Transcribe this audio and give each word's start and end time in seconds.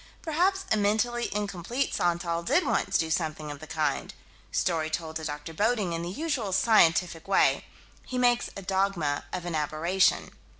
Perhaps 0.23 0.65
a 0.71 0.77
mentally 0.77 1.29
incomplete 1.31 1.93
Santal 1.93 2.41
did 2.41 2.65
once 2.65 2.97
do 2.97 3.11
something 3.11 3.51
of 3.51 3.59
the 3.59 3.67
kind. 3.67 4.15
Story 4.51 4.89
told 4.89 5.17
to 5.17 5.23
Dr. 5.23 5.53
Bodding: 5.53 5.93
in 5.93 6.01
the 6.01 6.09
usual 6.09 6.51
scientific 6.53 7.27
way, 7.27 7.65
he 8.03 8.17
makes 8.17 8.49
a 8.57 8.63
dogma 8.63 9.25
of 9.31 9.45
an 9.45 9.53
aberration. 9.53 10.31